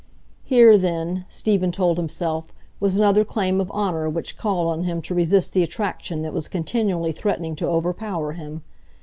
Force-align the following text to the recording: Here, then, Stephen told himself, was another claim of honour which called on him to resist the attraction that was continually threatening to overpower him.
Here, 0.43 0.79
then, 0.79 1.25
Stephen 1.29 1.71
told 1.71 1.99
himself, 1.99 2.51
was 2.79 2.97
another 2.97 3.23
claim 3.23 3.61
of 3.61 3.69
honour 3.69 4.09
which 4.09 4.35
called 4.35 4.67
on 4.69 4.83
him 4.83 4.99
to 5.03 5.13
resist 5.13 5.53
the 5.53 5.61
attraction 5.61 6.23
that 6.23 6.33
was 6.33 6.47
continually 6.47 7.11
threatening 7.11 7.55
to 7.57 7.67
overpower 7.67 8.31
him. 8.31 8.63